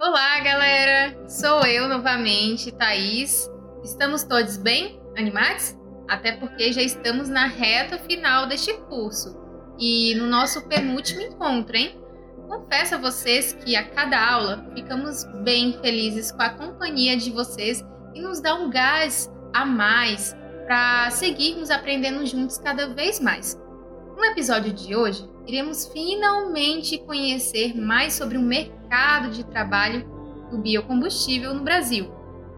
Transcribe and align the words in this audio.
Olá, 0.00 0.38
galera! 0.38 1.28
Sou 1.28 1.66
eu 1.66 1.88
novamente, 1.88 2.70
Thaís. 2.70 3.50
Estamos 3.82 4.22
todos 4.22 4.56
bem? 4.56 5.02
Animados? 5.16 5.76
Até 6.06 6.36
porque 6.36 6.72
já 6.72 6.80
estamos 6.80 7.28
na 7.28 7.46
reta 7.46 7.98
final 7.98 8.46
deste 8.46 8.72
curso 8.82 9.36
e 9.76 10.14
no 10.14 10.28
nosso 10.28 10.68
penúltimo 10.68 11.22
encontro, 11.22 11.76
hein? 11.76 12.00
Confesso 12.46 12.94
a 12.94 12.98
vocês 12.98 13.52
que 13.52 13.74
a 13.74 13.88
cada 13.88 14.24
aula 14.24 14.70
ficamos 14.72 15.24
bem 15.42 15.76
felizes 15.82 16.30
com 16.30 16.42
a 16.42 16.50
companhia 16.50 17.16
de 17.16 17.32
vocês 17.32 17.84
e 18.14 18.20
nos 18.20 18.40
dá 18.40 18.54
um 18.54 18.70
gás 18.70 19.28
a 19.52 19.66
mais 19.66 20.32
para 20.68 21.10
seguirmos 21.10 21.72
aprendendo 21.72 22.24
juntos 22.24 22.56
cada 22.56 22.86
vez 22.94 23.18
mais. 23.18 23.60
No 24.16 24.24
episódio 24.26 24.72
de 24.72 24.94
hoje, 24.94 25.28
iremos 25.44 25.88
finalmente 25.88 26.98
conhecer 26.98 27.76
mais 27.76 28.14
sobre 28.14 28.38
o 28.38 28.40
mercado 28.42 28.77
de 29.30 29.44
trabalho 29.44 30.04
do 30.50 30.58
biocombustível 30.58 31.52
no 31.54 31.62
Brasil. 31.62 32.10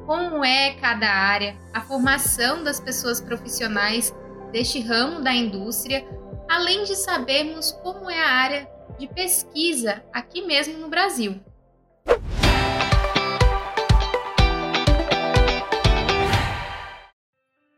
Como 0.07 0.45
é 0.45 0.75
cada 0.75 1.09
área, 1.09 1.57
a 1.73 1.81
formação 1.81 2.63
das 2.63 2.81
pessoas 2.81 3.21
profissionais 3.21 4.15
deste 4.53 4.81
ramo 4.81 5.23
da 5.23 5.33
indústria, 5.33 6.07
além 6.49 6.85
de 6.85 6.97
sabermos 6.97 7.73
como 7.83 8.11
é 8.11 8.23
a 8.23 8.31
área 8.31 8.69
de 8.99 9.07
pesquisa 9.09 10.03
aqui 10.13 10.43
mesmo 10.43 10.79
no 10.79 10.89
Brasil. 10.89 11.41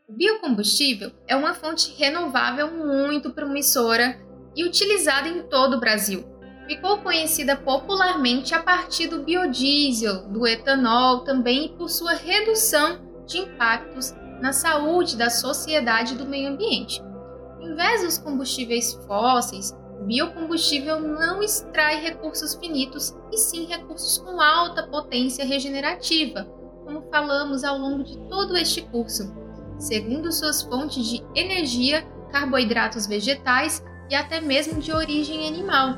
O 0.08 0.12
biocombustível 0.12 1.10
é 1.26 1.34
uma 1.34 1.54
fonte 1.54 1.94
renovável 1.98 2.70
muito 2.70 3.30
promissora 3.30 4.20
e 4.54 4.64
utilizada 4.64 5.28
em 5.28 5.42
todo 5.42 5.76
o 5.76 5.80
Brasil. 5.80 6.31
Ficou 6.66 6.98
conhecida 6.98 7.56
popularmente 7.56 8.54
a 8.54 8.62
partir 8.62 9.08
do 9.08 9.22
biodiesel, 9.22 10.28
do 10.28 10.46
etanol 10.46 11.20
também 11.20 11.66
e 11.66 11.68
por 11.70 11.88
sua 11.88 12.14
redução 12.14 13.00
de 13.26 13.38
impactos 13.38 14.14
na 14.40 14.52
saúde 14.52 15.16
da 15.16 15.28
sociedade 15.28 16.14
e 16.14 16.16
do 16.16 16.26
meio 16.26 16.50
ambiente. 16.50 17.02
Em 17.60 17.74
vez 17.74 18.02
dos 18.02 18.18
combustíveis 18.18 18.94
fósseis, 19.06 19.72
o 20.00 20.04
biocombustível 20.04 20.98
não 20.98 21.42
extrai 21.42 22.00
recursos 22.00 22.54
finitos 22.56 23.14
e 23.30 23.36
sim 23.36 23.66
recursos 23.66 24.18
com 24.18 24.40
alta 24.40 24.82
potência 24.84 25.44
regenerativa, 25.44 26.44
como 26.84 27.02
falamos 27.10 27.62
ao 27.62 27.78
longo 27.78 28.02
de 28.02 28.18
todo 28.28 28.56
este 28.56 28.82
curso, 28.82 29.32
segundo 29.78 30.32
suas 30.32 30.62
fontes 30.62 31.06
de 31.06 31.22
energia, 31.34 32.02
carboidratos 32.32 33.06
vegetais 33.06 33.82
e 34.10 34.14
até 34.14 34.40
mesmo 34.40 34.80
de 34.80 34.92
origem 34.92 35.46
animal, 35.46 35.96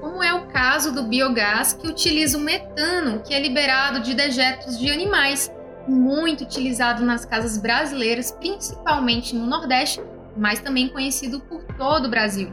como 0.00 0.22
é 0.22 0.32
o 0.32 0.46
caso 0.46 0.92
do 0.92 1.04
biogás 1.04 1.72
que 1.72 1.86
utiliza 1.86 2.38
o 2.38 2.40
metano, 2.40 3.22
que 3.22 3.34
é 3.34 3.40
liberado 3.40 4.00
de 4.00 4.14
dejetos 4.14 4.78
de 4.78 4.90
animais, 4.90 5.52
muito 5.86 6.44
utilizado 6.44 7.04
nas 7.04 7.24
casas 7.24 7.58
brasileiras, 7.58 8.30
principalmente 8.32 9.34
no 9.34 9.46
Nordeste, 9.46 10.02
mas 10.36 10.60
também 10.60 10.88
conhecido 10.88 11.40
por 11.40 11.62
todo 11.76 12.06
o 12.06 12.10
Brasil. 12.10 12.52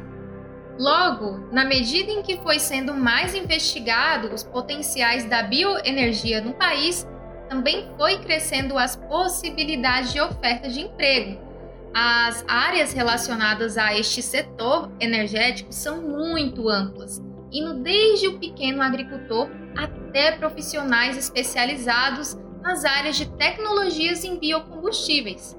Logo, 0.77 1.47
na 1.51 1.63
medida 1.63 2.11
em 2.11 2.21
que 2.21 2.37
foi 2.37 2.59
sendo 2.59 2.93
mais 2.93 3.33
investigado 3.33 4.33
os 4.33 4.43
potenciais 4.43 5.25
da 5.25 5.43
bioenergia 5.43 6.41
no 6.41 6.53
país, 6.53 7.07
também 7.47 7.89
foi 7.97 8.19
crescendo 8.19 8.77
as 8.77 8.95
possibilidades 8.95 10.11
de 10.11 10.19
oferta 10.19 10.67
de 10.67 10.81
emprego, 10.81 11.45
as 11.97 12.43
áreas 12.45 12.91
relacionadas 12.91 13.77
a 13.77 13.97
este 13.97 14.21
setor 14.21 14.91
energético 14.99 15.71
são 15.71 16.01
muito 16.01 16.67
amplas, 16.67 17.23
indo 17.51 17.75
desde 17.75 18.27
o 18.27 18.39
pequeno 18.39 18.81
agricultor 18.81 19.49
até 19.75 20.31
profissionais 20.33 21.17
especializados 21.17 22.37
nas 22.61 22.83
áreas 22.83 23.15
de 23.15 23.27
tecnologias 23.31 24.23
em 24.23 24.37
biocombustíveis. 24.37 25.57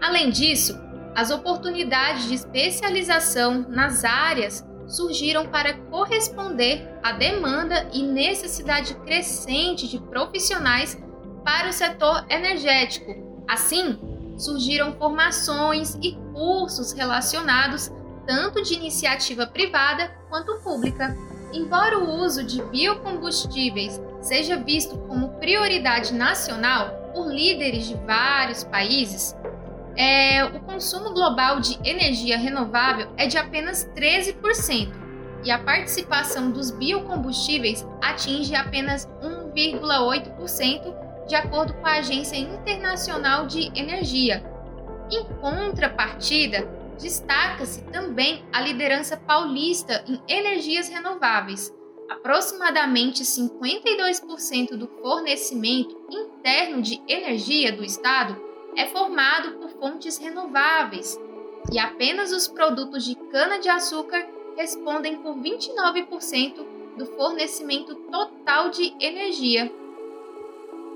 Além 0.00 0.30
disso, 0.30 0.78
as 1.14 1.30
oportunidades 1.30 2.28
de 2.28 2.34
especialização 2.34 3.66
nas 3.68 4.04
áreas 4.04 4.66
surgiram 4.86 5.46
para 5.46 5.74
corresponder 5.74 6.88
à 7.02 7.12
demanda 7.12 7.88
e 7.92 8.02
necessidade 8.02 8.94
crescente 8.96 9.88
de 9.88 9.98
profissionais 9.98 11.02
para 11.44 11.68
o 11.68 11.72
setor 11.72 12.26
energético. 12.28 13.14
Assim, 13.48 13.98
surgiram 14.36 14.94
formações 14.94 15.96
e 16.02 16.16
cursos 16.32 16.92
relacionados 16.92 17.90
tanto 18.26 18.62
de 18.62 18.74
iniciativa 18.74 19.46
privada 19.46 20.08
quanto 20.28 20.58
pública. 20.60 21.16
Embora 21.52 21.98
o 21.98 22.22
uso 22.22 22.42
de 22.42 22.62
biocombustíveis 22.62 24.00
seja 24.20 24.56
visto 24.56 24.98
como 24.98 25.38
prioridade 25.38 26.12
nacional 26.12 27.12
por 27.14 27.32
líderes 27.32 27.86
de 27.86 27.94
vários 27.94 28.64
países, 28.64 29.34
é, 29.96 30.44
o 30.44 30.60
consumo 30.60 31.14
global 31.14 31.60
de 31.60 31.78
energia 31.82 32.36
renovável 32.36 33.08
é 33.16 33.26
de 33.26 33.38
apenas 33.38 33.88
13% 33.96 34.92
e 35.42 35.50
a 35.50 35.58
participação 35.58 36.50
dos 36.50 36.70
biocombustíveis 36.70 37.86
atinge 38.02 38.54
apenas 38.54 39.08
1,8% 39.22 40.94
de 41.26 41.34
acordo 41.34 41.72
com 41.74 41.86
a 41.86 41.98
Agência 41.98 42.36
Internacional 42.36 43.46
de 43.46 43.70
Energia. 43.78 44.44
Em 45.10 45.24
contrapartida, 45.40 46.68
destaca-se 46.98 47.82
também 47.84 48.44
a 48.52 48.60
liderança 48.60 49.16
paulista 49.16 50.04
em 50.06 50.20
energias 50.28 50.88
renováveis. 50.88 51.74
Aproximadamente 52.08 53.24
52% 53.24 54.76
do 54.76 54.86
fornecimento 55.02 55.96
interno 56.10 56.80
de 56.80 57.02
energia 57.08 57.72
do 57.72 57.84
estado 57.84 58.40
é 58.76 58.86
formado 58.86 59.52
por 59.58 59.70
fontes 59.70 60.18
renováveis, 60.18 61.18
e 61.72 61.78
apenas 61.78 62.32
os 62.32 62.46
produtos 62.46 63.04
de 63.04 63.14
cana-de-açúcar 63.14 64.24
respondem 64.56 65.16
por 65.16 65.36
29% 65.36 66.64
do 66.96 67.06
fornecimento 67.06 67.94
total 67.94 68.70
de 68.70 68.94
energia. 69.00 69.72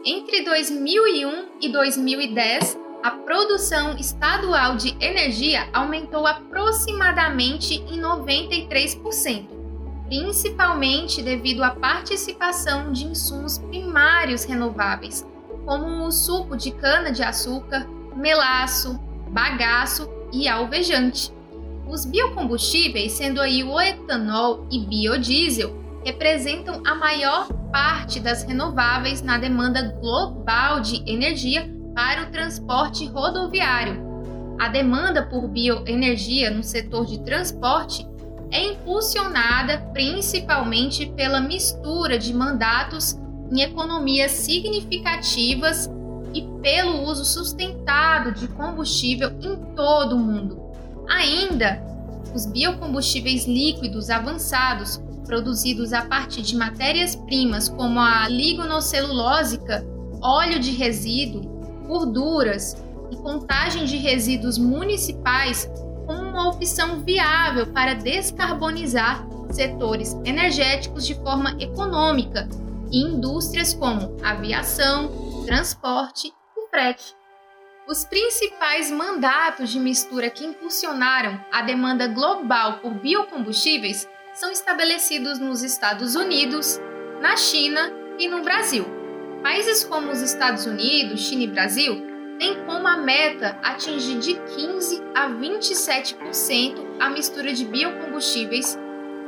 Entre 0.04 0.42
2001 0.42 1.48
e 1.60 1.68
2010, 1.68 2.78
a 3.02 3.10
produção 3.12 3.96
estadual 3.96 4.76
de 4.76 4.94
energia 5.00 5.68
aumentou 5.72 6.26
aproximadamente 6.26 7.76
em 7.88 7.98
93%, 7.98 9.46
principalmente 10.06 11.22
devido 11.22 11.62
à 11.62 11.70
participação 11.70 12.92
de 12.92 13.06
insumos 13.06 13.56
primários 13.56 14.44
renováveis, 14.44 15.26
como 15.64 16.04
o 16.04 16.12
suco 16.12 16.56
de 16.56 16.72
cana-de-açúcar, 16.72 17.86
melaço, 18.14 19.00
bagaço 19.30 20.06
e 20.30 20.46
alvejante. 20.46 21.32
Os 21.88 22.04
biocombustíveis, 22.04 23.12
sendo 23.12 23.40
aí 23.40 23.64
o 23.64 23.80
etanol 23.80 24.66
e 24.70 24.78
biodiesel, 24.78 25.74
representam 26.04 26.82
a 26.86 26.94
maior 26.94 27.48
parte 27.72 28.20
das 28.20 28.42
renováveis 28.42 29.22
na 29.22 29.38
demanda 29.38 29.96
global 30.00 30.80
de 30.80 31.02
energia 31.10 31.79
para 32.00 32.22
o 32.22 32.30
transporte 32.30 33.04
rodoviário. 33.04 34.56
A 34.58 34.68
demanda 34.68 35.26
por 35.26 35.46
bioenergia 35.46 36.50
no 36.50 36.62
setor 36.62 37.04
de 37.04 37.18
transporte 37.18 38.08
é 38.50 38.72
impulsionada 38.72 39.76
principalmente 39.92 41.04
pela 41.14 41.42
mistura 41.42 42.18
de 42.18 42.32
mandatos 42.32 43.20
em 43.52 43.60
economias 43.60 44.30
significativas 44.30 45.90
e 46.32 46.40
pelo 46.62 47.02
uso 47.02 47.22
sustentado 47.22 48.32
de 48.32 48.48
combustível 48.48 49.32
em 49.42 49.56
todo 49.74 50.16
o 50.16 50.18
mundo. 50.18 50.58
Ainda, 51.06 51.84
os 52.34 52.46
biocombustíveis 52.46 53.46
líquidos 53.46 54.08
avançados 54.08 55.02
produzidos 55.26 55.92
a 55.92 56.00
partir 56.06 56.40
de 56.40 56.56
matérias-primas 56.56 57.68
como 57.68 58.00
a 58.00 58.26
ligonocelulósica, 58.26 59.84
óleo 60.22 60.58
de 60.58 60.70
resíduo, 60.70 61.49
gorduras 61.90 62.76
e 63.10 63.16
contagem 63.16 63.84
de 63.84 63.96
resíduos 63.96 64.56
municipais 64.56 65.68
como 66.06 66.22
uma 66.22 66.48
opção 66.48 67.02
viável 67.02 67.66
para 67.66 67.94
descarbonizar 67.94 69.26
setores 69.50 70.14
energéticos 70.24 71.04
de 71.04 71.16
forma 71.16 71.56
econômica 71.58 72.48
e 72.92 73.02
indústrias 73.02 73.74
como 73.74 74.16
aviação, 74.22 75.44
transporte 75.44 76.28
e 76.28 76.70
frete. 76.70 77.16
Os 77.88 78.04
principais 78.04 78.88
mandatos 78.92 79.70
de 79.70 79.80
mistura 79.80 80.30
que 80.30 80.46
impulsionaram 80.46 81.40
a 81.50 81.62
demanda 81.62 82.06
global 82.06 82.74
por 82.74 82.94
biocombustíveis 82.94 84.08
são 84.32 84.52
estabelecidos 84.52 85.40
nos 85.40 85.64
Estados 85.64 86.14
Unidos, 86.14 86.78
na 87.20 87.36
China 87.36 87.92
e 88.16 88.28
no 88.28 88.44
Brasil. 88.44 88.99
Países 89.42 89.84
como 89.84 90.10
os 90.10 90.20
Estados 90.20 90.66
Unidos, 90.66 91.20
China 91.20 91.44
e 91.44 91.46
Brasil 91.46 92.06
têm 92.38 92.62
como 92.64 92.86
a 92.86 92.96
meta 92.96 93.58
atingir 93.62 94.18
de 94.18 94.34
15 94.34 95.02
a 95.14 95.28
27% 95.30 96.74
a 96.98 97.08
mistura 97.10 97.52
de 97.52 97.64
biocombustíveis 97.64 98.78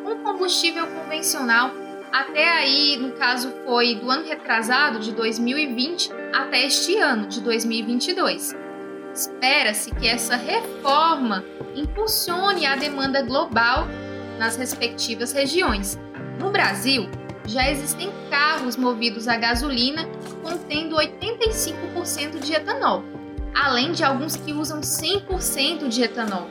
com 0.05 0.17
combustível 0.17 0.87
convencional 0.87 1.71
Até 2.13 2.47
aí, 2.47 2.99
no 2.99 3.13
caso, 3.13 3.51
foi 3.65 3.95
do 3.95 4.11
ano 4.11 4.29
retrasado, 4.29 4.99
de 4.99 5.13
2020, 5.13 6.11
até 6.35 6.67
este 6.67 6.99
ano, 6.99 7.27
de 7.27 7.41
2022. 7.41 8.55
Espera-se 9.15 9.95
que 9.95 10.07
essa 10.07 10.37
reforma 10.37 11.43
impulsione 11.75 12.67
a 12.67 12.77
demanda 12.77 13.23
global 13.23 13.89
nas 14.39 14.57
respectivas 14.57 15.33
regiões. 15.33 15.99
No 16.39 16.51
Brasil, 16.51 17.09
já 17.47 17.71
existem 17.71 18.11
carros 18.31 18.77
movidos 18.77 19.29
a 19.29 19.37
gasolina 19.37 20.09
contendo 20.43 20.97
85% 20.97 22.39
de 22.41 22.53
etanol, 22.53 23.05
além 23.55 23.93
de 23.93 24.05
alguns 24.05 24.37
que 24.37 24.53
usam 24.53 24.81
100% 24.81 25.89
de 25.89 26.03
etanol. 26.03 26.49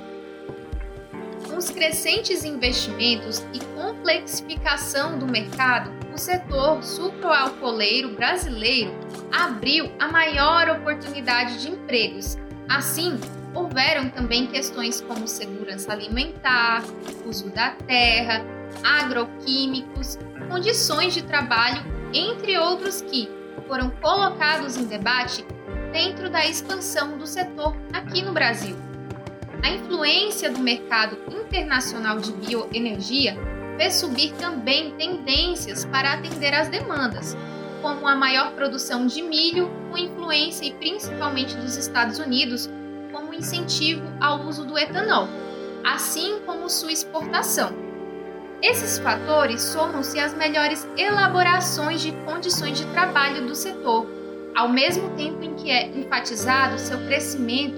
Com 1.48 1.58
os 1.58 1.70
crescentes 1.70 2.44
investimentos 2.44 3.44
e 3.54 3.60
complexificação 3.76 5.18
do 5.18 5.28
mercado, 5.28 5.92
o 6.14 6.18
setor 6.18 6.84
sucroalcooleiro 6.84 8.16
brasileiro 8.16 8.94
abriu 9.32 9.92
a 10.00 10.08
maior 10.08 10.70
oportunidade 10.70 11.62
de 11.62 11.70
empregos. 11.70 12.38
Assim, 12.70 13.20
houveram 13.54 14.10
também 14.10 14.48
questões 14.48 15.02
como 15.02 15.28
segurança 15.28 15.92
alimentar, 15.92 16.84
uso 17.26 17.50
da 17.50 17.72
terra, 17.72 18.46
agroquímicos, 18.84 20.18
condições 20.50 21.14
de 21.14 21.24
trabalho, 21.24 21.82
entre 22.14 22.58
outros 22.58 23.02
que 23.02 23.30
foram 23.68 23.90
colocados 23.90 24.76
em 24.78 24.86
debate 24.86 25.46
dentro 25.92 26.30
da 26.30 26.46
expansão 26.46 27.18
do 27.18 27.26
setor 27.26 27.76
aqui 27.94 28.22
no 28.22 28.34
Brasil. 28.34 28.76
A 29.64 29.70
influência 29.70 30.50
do 30.50 30.60
mercado 30.60 31.18
internacional 31.30 32.20
de 32.20 32.32
bioenergia 32.32 33.38
fez 33.78 33.96
subir 33.96 34.34
também 34.34 34.92
tendências 34.92 35.86
para 35.86 36.14
atender 36.14 36.54
às 36.54 36.68
demandas, 36.68 37.38
como 37.82 38.08
a 38.08 38.16
maior 38.16 38.52
produção 38.54 39.08
de 39.08 39.22
milho, 39.22 39.70
com 39.90 39.98
influência 39.98 40.66
e 40.66 40.74
principalmente 40.74 41.56
dos 41.56 41.78
Estados 41.78 42.20
Unidos, 42.20 42.70
como 43.12 43.34
incentivo 43.34 44.04
ao 44.20 44.42
uso 44.48 44.66
do 44.66 44.78
etanol, 44.78 45.28
assim 45.84 46.40
como 46.46 46.70
sua 46.70 46.92
exportação. 46.92 47.91
Esses 48.62 49.00
fatores 49.00 49.60
somam-se 49.60 50.20
às 50.20 50.36
melhores 50.36 50.88
elaborações 50.96 52.00
de 52.02 52.12
condições 52.26 52.78
de 52.78 52.86
trabalho 52.94 53.48
do 53.48 53.56
setor, 53.56 54.06
ao 54.56 54.70
mesmo 54.70 55.10
tempo 55.16 55.42
em 55.42 55.56
que 55.56 55.72
é 55.72 55.88
enfatizado 55.88 56.78
seu 56.78 57.00
crescimento 57.08 57.76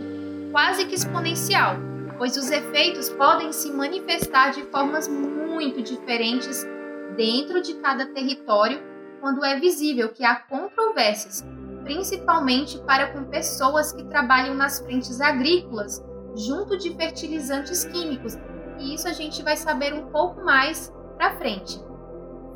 quase 0.51 0.85
que 0.85 0.93
exponencial, 0.93 1.77
pois 2.17 2.35
os 2.35 2.51
efeitos 2.51 3.09
podem 3.09 3.53
se 3.53 3.71
manifestar 3.71 4.51
de 4.51 4.61
formas 4.63 5.07
muito 5.07 5.81
diferentes 5.81 6.67
dentro 7.15 7.61
de 7.61 7.75
cada 7.75 8.07
território 8.07 8.81
quando 9.21 9.45
é 9.45 9.57
visível 9.57 10.09
que 10.09 10.25
há 10.25 10.35
controvérsias, 10.35 11.45
principalmente 11.85 12.77
para 12.79 13.07
com 13.07 13.23
pessoas 13.23 13.93
que 13.93 14.03
trabalham 14.03 14.53
nas 14.53 14.79
frentes 14.79 15.21
agrícolas, 15.21 16.03
junto 16.35 16.77
de 16.77 16.93
fertilizantes 16.93 17.85
químicos 17.85 18.37
e 18.83 18.93
isso 18.93 19.07
a 19.07 19.13
gente 19.13 19.41
vai 19.41 19.55
saber 19.55 19.93
um 19.93 20.07
pouco 20.07 20.43
mais 20.43 20.93
para 21.17 21.35
frente. 21.37 21.79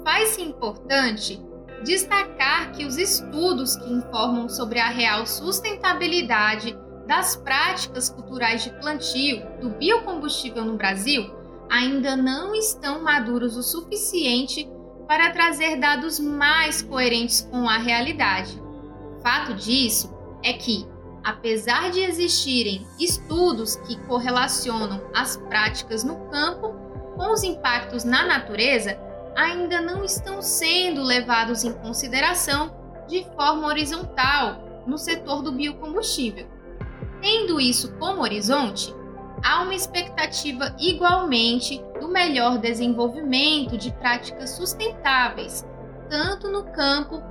Faz-se 0.04 0.42
importante 0.42 1.42
destacar 1.84 2.72
que 2.74 2.86
os 2.86 2.98
estudos 2.98 3.76
que 3.78 3.92
informam 3.92 4.50
sobre 4.50 4.80
a 4.80 4.90
real 4.90 5.26
sustentabilidade 5.26 6.78
das 7.08 7.36
práticas 7.38 8.10
culturais 8.10 8.64
de 8.64 8.72
plantio 8.72 9.42
do 9.62 9.70
biocombustível 9.70 10.66
no 10.66 10.76
Brasil 10.76 11.34
ainda 11.70 12.16
não 12.16 12.54
estão 12.54 13.02
maduros 13.02 13.56
o 13.56 13.64
suficiente 13.64 14.70
para 15.08 15.32
trazer 15.32 15.78
dados 15.78 16.20
mais 16.20 16.82
coerentes 16.82 17.42
com 17.50 17.70
a 17.70 17.78
realidade. 17.78 18.62
Fato 19.24 19.54
disso 19.54 20.14
é 20.44 20.54
que 20.54 20.86
apesar 21.24 21.92
de 21.92 22.02
existirem 22.02 22.86
estudos 23.00 23.76
que 23.76 23.98
correlacionam 24.08 25.02
as 25.14 25.38
práticas 25.38 26.04
no 26.04 26.16
campo 26.30 26.74
com 27.16 27.32
os 27.32 27.44
impactos 27.44 28.04
na 28.04 28.26
natureza, 28.26 28.98
ainda 29.36 29.82
não 29.82 30.04
estão 30.04 30.42
sendo 30.42 31.04
levados 31.04 31.64
em 31.64 31.74
consideração 31.74 32.76
de 33.08 33.24
forma 33.36 33.68
horizontal 33.68 34.84
no 34.86 34.98
setor 34.98 35.42
do 35.42 35.52
biocombustível. 35.52 36.48
Tendo 37.22 37.60
isso 37.60 37.94
como 37.98 38.22
horizonte, 38.22 38.94
há 39.44 39.62
uma 39.62 39.76
expectativa 39.76 40.76
igualmente 40.80 41.84
do 42.00 42.08
melhor 42.08 42.58
desenvolvimento 42.58 43.78
de 43.78 43.92
práticas 43.92 44.52
sustentáveis, 44.52 45.66
tanto 46.10 46.50
no 46.50 46.64
campo 46.72 47.22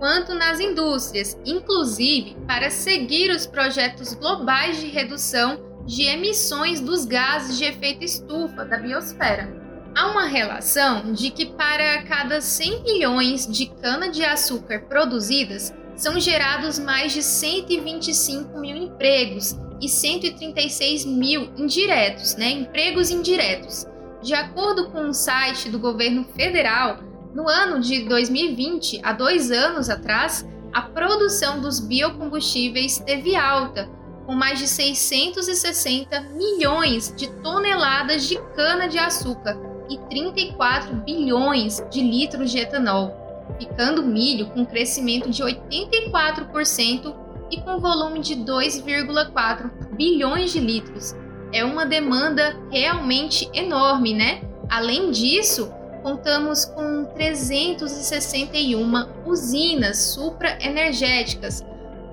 quanto 0.00 0.32
nas 0.34 0.58
indústrias, 0.58 1.38
inclusive 1.44 2.34
para 2.46 2.70
seguir 2.70 3.30
os 3.30 3.46
projetos 3.46 4.14
globais 4.14 4.80
de 4.80 4.86
redução 4.86 5.60
de 5.84 6.04
emissões 6.04 6.80
dos 6.80 7.04
gases 7.04 7.58
de 7.58 7.64
efeito 7.64 8.02
estufa 8.02 8.64
da 8.64 8.78
biosfera. 8.78 9.54
Há 9.94 10.10
uma 10.10 10.24
relação 10.24 11.12
de 11.12 11.30
que 11.30 11.46
para 11.46 12.02
cada 12.04 12.40
100 12.40 12.82
milhões 12.82 13.46
de 13.46 13.66
cana-de-açúcar 13.66 14.86
produzidas, 14.88 15.74
são 15.96 16.18
gerados 16.18 16.78
mais 16.78 17.12
de 17.12 17.22
125 17.22 18.58
mil 18.58 18.74
empregos 18.74 19.54
e 19.82 19.88
136 19.88 21.04
mil 21.04 21.52
indiretos, 21.58 22.36
né, 22.36 22.50
empregos 22.50 23.10
indiretos. 23.10 23.86
De 24.22 24.32
acordo 24.32 24.90
com 24.90 25.00
um 25.00 25.12
site 25.12 25.68
do 25.68 25.78
governo 25.78 26.24
federal, 26.36 27.09
no 27.34 27.48
ano 27.48 27.80
de 27.80 28.04
2020, 28.08 29.00
há 29.04 29.12
dois 29.12 29.50
anos 29.50 29.88
atrás, 29.88 30.46
a 30.72 30.82
produção 30.82 31.60
dos 31.60 31.78
biocombustíveis 31.78 32.98
teve 32.98 33.36
alta, 33.36 33.88
com 34.26 34.34
mais 34.34 34.58
de 34.58 34.66
660 34.66 36.20
milhões 36.32 37.14
de 37.16 37.28
toneladas 37.40 38.28
de 38.28 38.36
cana-de-açúcar 38.54 39.58
e 39.88 39.98
34 40.08 40.94
bilhões 40.96 41.84
de 41.90 42.00
litros 42.00 42.50
de 42.50 42.58
etanol, 42.58 43.16
ficando 43.58 44.02
milho 44.02 44.46
com 44.50 44.66
crescimento 44.66 45.30
de 45.30 45.42
84% 45.42 47.14
e 47.50 47.60
com 47.60 47.78
volume 47.78 48.20
de 48.20 48.36
2,4 48.36 49.70
bilhões 49.96 50.52
de 50.52 50.60
litros. 50.60 51.14
É 51.52 51.64
uma 51.64 51.84
demanda 51.84 52.56
realmente 52.70 53.50
enorme, 53.52 54.14
né? 54.14 54.42
Além 54.68 55.10
disso, 55.10 55.72
contamos 56.02 56.64
com 56.64 57.04
361 57.14 59.26
usinas 59.26 59.98
supraenergéticas, 59.98 61.64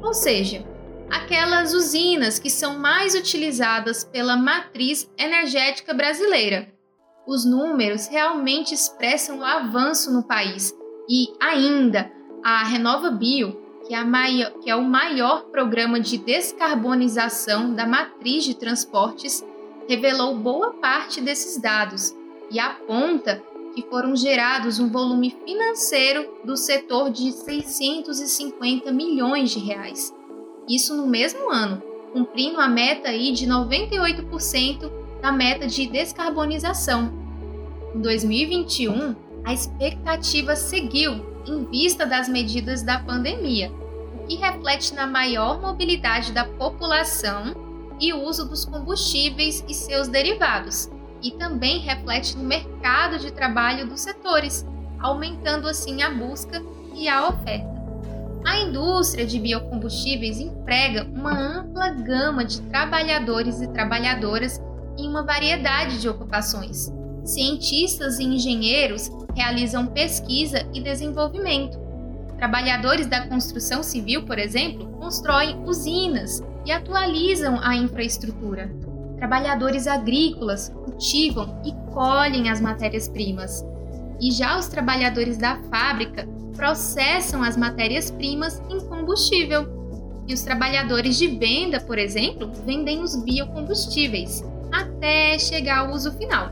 ou 0.02 0.14
seja, 0.14 0.66
aquelas 1.10 1.74
usinas 1.74 2.40
que 2.40 2.50
são 2.50 2.78
mais 2.78 3.16
utilizadas 3.16 4.04
pela 4.04 4.36
matriz 4.36 5.10
energética 5.18 5.94
brasileira. 5.94 6.68
Os 7.26 7.46
números 7.46 8.08
realmente 8.08 8.74
expressam 8.74 9.40
o 9.40 9.44
avanço 9.44 10.14
no 10.14 10.24
país 10.24 10.74
e 11.10 11.28
ainda 11.42 12.12
a 12.44 12.64
Renova 12.64 13.12
Bio, 13.12 13.68
que 13.88 13.94
é, 13.94 14.04
maior, 14.04 14.52
que 14.60 14.70
é 14.70 14.76
o 14.76 14.84
maior 14.84 15.46
programa 15.46 16.00
de 16.00 16.18
descarbonização 16.18 17.74
da 17.74 17.86
matriz 17.86 18.44
de 18.44 18.54
transportes, 18.54 19.46
revelou 19.88 20.38
boa 20.38 20.74
parte 20.74 21.22
desses 21.22 21.62
dados 21.62 22.14
e 22.52 22.60
aponta 22.60 23.42
que 23.78 23.88
foram 23.92 24.16
gerados 24.16 24.80
um 24.80 24.90
volume 24.90 25.30
financeiro 25.46 26.28
do 26.44 26.58
setor 26.58 27.12
de 27.12 27.32
650 27.32 28.92
milhões 28.92 29.52
de 29.52 29.60
reais. 29.60 30.12
Isso 30.68 30.98
no 30.98 31.06
mesmo 31.06 31.52
ano, 31.52 31.84
cumprindo 32.12 32.60
a 32.60 32.68
meta 32.68 33.10
aí 33.10 33.32
de 33.32 33.46
98% 33.46 34.92
da 35.22 35.32
meta 35.32 35.68
de 35.68 35.86
descarbonização. 35.86 37.14
Em 37.94 38.02
2021, 38.02 39.16
a 39.46 39.54
expectativa 39.54 40.56
seguiu 40.56 41.24
em 41.46 41.64
vista 41.66 42.04
das 42.04 42.28
medidas 42.28 42.82
da 42.82 42.98
pandemia, 42.98 43.72
o 44.16 44.26
que 44.26 44.38
reflete 44.38 44.96
na 44.96 45.06
maior 45.06 45.62
mobilidade 45.62 46.32
da 46.32 46.46
população 46.46 47.54
e 48.02 48.12
o 48.12 48.24
uso 48.24 48.50
dos 48.50 48.66
combustíveis 48.66 49.64
e 49.70 49.74
seus 49.76 50.08
derivados 50.08 50.90
e 51.22 51.32
também 51.32 51.80
reflete 51.80 52.38
no 52.38 52.44
mercado 52.44 53.20
de 53.20 53.32
trabalho 53.32 53.88
dos 53.88 54.02
setores, 54.02 54.66
aumentando 55.00 55.68
assim 55.68 56.02
a 56.02 56.10
busca 56.10 56.62
e 56.96 57.08
a 57.08 57.28
oferta. 57.30 57.78
A 58.46 58.60
indústria 58.60 59.26
de 59.26 59.40
biocombustíveis 59.40 60.40
emprega 60.40 61.04
uma 61.04 61.38
ampla 61.38 61.90
gama 61.90 62.46
de 62.46 62.62
trabalhadores 62.62 63.62
e 63.62 63.68
trabalhadoras 63.68 64.62
em 64.98 65.08
uma 65.08 65.24
variedade 65.24 66.00
de 66.00 66.08
ocupações. 66.08 66.92
Cientistas 67.26 68.20
e 68.20 68.24
engenheiros 68.24 69.12
realizam 69.36 69.86
pesquisa 69.88 70.66
e 70.74 70.82
desenvolvimento. 70.82 71.78
Trabalhadores 72.38 73.06
da 73.06 73.28
construção 73.28 73.84
civil, 73.84 74.26
por 74.26 74.40
exemplo, 74.40 74.88
constroem 74.98 75.62
usinas 75.66 76.42
e 76.66 76.72
atualizam 76.72 77.60
a 77.62 77.76
infraestrutura. 77.76 78.72
Trabalhadores 79.18 79.88
agrícolas 79.88 80.70
cultivam 80.70 81.62
e 81.66 81.74
colhem 81.94 82.50
as 82.50 82.62
matérias-primas. 82.62 83.66
e 84.20 84.32
já 84.32 84.58
os 84.58 84.68
trabalhadores 84.68 85.38
da 85.38 85.58
fábrica 85.70 86.28
processam 86.56 87.44
as 87.44 87.56
matérias-primas 87.56 88.60
em 88.70 88.80
combustível. 88.88 89.68
E 90.28 90.34
os 90.34 90.42
trabalhadores 90.42 91.18
de 91.18 91.28
venda, 91.28 91.80
por 91.80 91.98
exemplo, 92.00 92.52
vendem 92.66 93.02
os 93.02 93.16
biocombustíveis 93.24 94.44
até 94.72 95.38
chegar 95.38 95.80
ao 95.80 95.94
uso 95.94 96.12
final. 96.14 96.52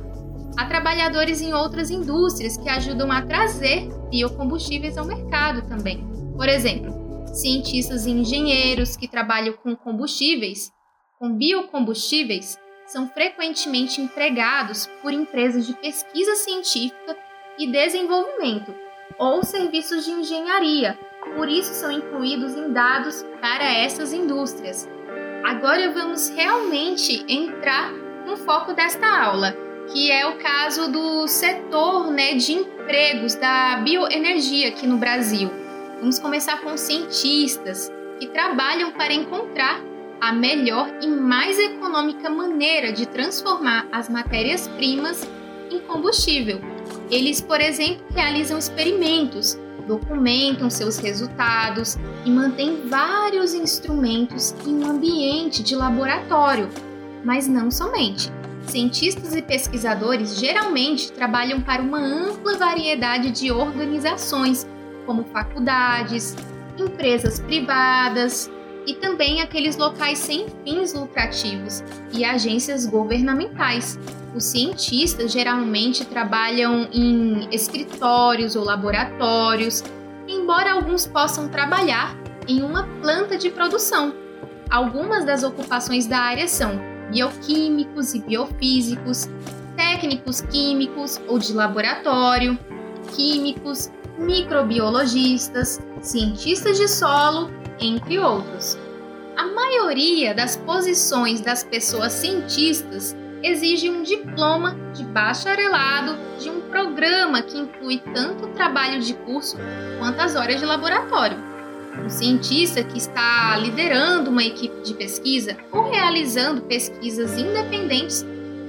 Há 0.55 0.65
trabalhadores 0.65 1.41
em 1.41 1.53
outras 1.53 1.89
indústrias 1.89 2.55
que 2.55 2.69
ajudam 2.69 3.11
a 3.11 3.23
trazer 3.23 3.89
biocombustíveis 4.09 4.97
ao 4.97 5.05
mercado 5.05 5.67
também. 5.67 6.07
Por 6.37 6.47
exemplo, 6.47 6.93
cientistas 7.33 8.05
e 8.05 8.11
engenheiros 8.11 8.95
que 8.95 9.07
trabalham 9.07 9.53
com 9.53 9.75
combustíveis, 9.75 10.71
com 11.19 11.31
biocombustíveis, 11.31 12.57
são 12.85 13.07
frequentemente 13.09 14.01
empregados 14.01 14.87
por 15.01 15.11
empresas 15.11 15.65
de 15.65 15.73
pesquisa 15.73 16.35
científica 16.35 17.17
e 17.57 17.67
desenvolvimento 17.67 18.73
ou 19.17 19.43
serviços 19.43 20.05
de 20.05 20.11
engenharia, 20.11 20.97
por 21.35 21.47
isso 21.49 21.73
são 21.73 21.91
incluídos 21.91 22.55
em 22.55 22.71
dados 22.71 23.25
para 23.41 23.63
essas 23.63 24.13
indústrias. 24.13 24.87
Agora 25.43 25.91
vamos 25.91 26.29
realmente 26.29 27.23
entrar 27.27 27.91
no 28.25 28.35
foco 28.37 28.73
desta 28.73 29.07
aula, 29.07 29.55
que 29.91 30.11
é 30.11 30.27
o 30.27 30.37
caso 30.37 30.91
do 30.91 31.27
setor 31.27 32.11
né, 32.11 32.35
de 32.35 32.53
empregos 32.53 33.35
da 33.35 33.77
bioenergia 33.77 34.69
aqui 34.69 34.85
no 34.85 34.97
Brasil. 34.97 35.49
Vamos 35.99 36.19
começar 36.19 36.61
com 36.61 36.75
cientistas 36.75 37.91
que 38.19 38.27
trabalham 38.27 38.91
para 38.91 39.13
encontrar 39.13 39.81
a 40.19 40.31
melhor 40.31 40.89
e 41.01 41.07
mais 41.07 41.59
econômica 41.59 42.29
maneira 42.29 42.91
de 42.91 43.05
transformar 43.05 43.87
as 43.91 44.09
matérias-primas 44.09 45.27
em 45.71 45.79
combustível. 45.79 46.59
Eles, 47.09 47.41
por 47.41 47.61
exemplo, 47.61 48.05
realizam 48.13 48.57
experimentos, 48.57 49.57
documentam 49.87 50.69
seus 50.69 50.97
resultados 50.97 51.97
e 52.25 52.29
mantêm 52.29 52.87
vários 52.87 53.53
instrumentos 53.53 54.55
em 54.65 54.83
um 54.83 54.89
ambiente 54.89 55.61
de 55.61 55.75
laboratório. 55.75 56.69
Mas 57.23 57.47
não 57.47 57.69
somente. 57.69 58.31
Cientistas 58.67 59.35
e 59.35 59.41
pesquisadores 59.41 60.39
geralmente 60.39 61.11
trabalham 61.11 61.61
para 61.61 61.81
uma 61.81 61.99
ampla 61.99 62.57
variedade 62.57 63.31
de 63.31 63.51
organizações, 63.51 64.67
como 65.05 65.23
faculdades, 65.25 66.35
empresas 66.77 67.39
privadas, 67.39 68.49
e 68.87 68.93
também 68.93 69.41
aqueles 69.41 69.77
locais 69.77 70.19
sem 70.19 70.47
fins 70.63 70.93
lucrativos 70.93 71.83
e 72.13 72.23
agências 72.23 72.85
governamentais. 72.85 73.99
Os 74.35 74.43
cientistas 74.45 75.31
geralmente 75.31 76.05
trabalham 76.05 76.87
em 76.91 77.47
escritórios 77.51 78.55
ou 78.55 78.63
laboratórios, 78.63 79.83
embora 80.27 80.73
alguns 80.73 81.07
possam 81.07 81.47
trabalhar 81.47 82.15
em 82.47 82.61
uma 82.61 82.83
planta 83.01 83.37
de 83.37 83.49
produção. 83.49 84.13
Algumas 84.69 85.25
das 85.25 85.43
ocupações 85.43 86.05
da 86.05 86.19
área 86.19 86.47
são 86.47 86.79
bioquímicos 87.11 88.13
e 88.13 88.19
biofísicos, 88.19 89.29
técnicos 89.75 90.41
químicos 90.41 91.21
ou 91.27 91.39
de 91.39 91.53
laboratório, 91.53 92.57
químicos, 93.15 93.91
microbiologistas, 94.17 95.79
cientistas 96.01 96.77
de 96.77 96.87
solo 96.87 97.49
entre 97.79 98.19
outros. 98.19 98.77
A 99.35 99.45
maioria 99.47 100.33
das 100.33 100.55
posições 100.55 101.41
das 101.41 101.63
pessoas 101.63 102.13
cientistas 102.13 103.15
exige 103.43 103.89
um 103.89 104.01
diploma 104.01 104.75
de 104.93 105.03
bacharelado 105.03 106.17
de 106.39 106.49
um 106.49 106.61
programa 106.61 107.41
que 107.41 107.57
inclui 107.57 108.01
tanto 108.13 108.45
o 108.45 108.53
trabalho 108.53 108.99
de 109.01 109.13
curso 109.13 109.57
quanto 109.99 110.19
as 110.19 110.35
horas 110.35 110.59
de 110.59 110.65
laboratório. 110.65 111.37
Um 112.03 112.09
cientista 112.09 112.83
que 112.83 112.97
está 112.97 113.55
liderando 113.57 114.29
uma 114.29 114.43
equipe 114.43 114.81
de 114.81 114.93
pesquisa 114.93 115.55
ou 115.71 115.89
realizando 115.89 116.61
pesquisas 116.61 117.37
independentes 117.37 118.25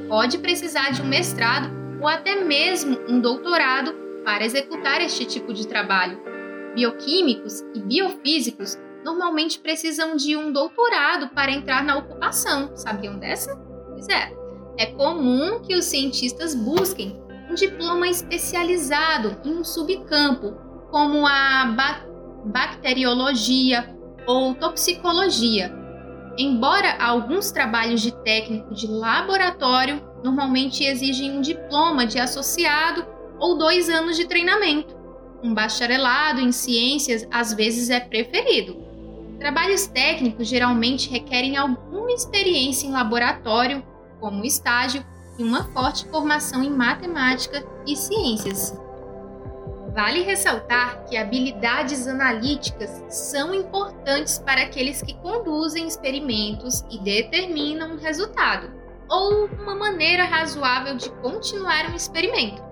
pode 0.08 0.38
precisar 0.38 0.90
de 0.90 1.02
um 1.02 1.06
mestrado 1.06 1.70
ou 2.00 2.06
até 2.06 2.44
mesmo 2.44 2.98
um 3.08 3.20
doutorado 3.20 3.94
para 4.24 4.44
executar 4.44 5.00
este 5.00 5.24
tipo 5.24 5.52
de 5.52 5.66
trabalho. 5.66 6.20
Bioquímicos 6.74 7.62
e 7.74 7.80
biofísicos 7.80 8.78
normalmente 9.06 9.60
precisam 9.60 10.16
de 10.16 10.36
um 10.36 10.50
doutorado 10.52 11.28
para 11.28 11.52
entrar 11.52 11.84
na 11.84 11.96
ocupação. 11.96 12.76
Sabiam 12.76 13.16
dessa? 13.16 13.54
Pois 13.88 14.08
é. 14.08 14.32
É 14.76 14.86
comum 14.86 15.60
que 15.60 15.76
os 15.76 15.84
cientistas 15.84 16.56
busquem 16.56 17.16
um 17.48 17.54
diploma 17.54 18.08
especializado 18.08 19.36
em 19.44 19.56
um 19.56 19.64
subcampo, 19.64 20.56
como 20.90 21.24
a 21.24 21.66
ba 21.66 22.04
bacteriologia 22.46 23.96
ou 24.26 24.54
toxicologia. 24.54 25.72
Embora 26.36 26.96
alguns 27.00 27.50
trabalhos 27.50 28.00
de 28.02 28.12
técnico 28.22 28.74
de 28.74 28.86
laboratório 28.88 30.02
normalmente 30.22 30.84
exigem 30.84 31.38
um 31.38 31.40
diploma 31.40 32.06
de 32.06 32.18
associado 32.18 33.06
ou 33.38 33.56
dois 33.56 33.88
anos 33.88 34.16
de 34.16 34.26
treinamento. 34.26 34.96
Um 35.42 35.54
bacharelado 35.54 36.40
em 36.40 36.52
ciências 36.52 37.26
às 37.30 37.52
vezes 37.52 37.90
é 37.90 38.00
preferido, 38.00 38.85
Trabalhos 39.38 39.86
técnicos 39.86 40.48
geralmente 40.48 41.10
requerem 41.10 41.56
alguma 41.56 42.10
experiência 42.10 42.86
em 42.86 42.92
laboratório, 42.92 43.84
como 44.18 44.44
estágio, 44.44 45.04
e 45.38 45.42
uma 45.42 45.64
forte 45.72 46.08
formação 46.08 46.62
em 46.62 46.70
matemática 46.70 47.62
e 47.86 47.94
ciências. 47.94 48.74
Vale 49.94 50.22
ressaltar 50.22 51.04
que 51.04 51.16
habilidades 51.16 52.06
analíticas 52.06 53.02
são 53.08 53.54
importantes 53.54 54.38
para 54.38 54.62
aqueles 54.62 55.02
que 55.02 55.14
conduzem 55.14 55.86
experimentos 55.86 56.84
e 56.90 56.98
determinam 56.98 57.92
um 57.92 57.96
resultado, 57.96 58.70
ou 59.08 59.46
uma 59.46 59.74
maneira 59.74 60.24
razoável 60.24 60.96
de 60.96 61.10
continuar 61.22 61.90
um 61.90 61.94
experimento. 61.94 62.62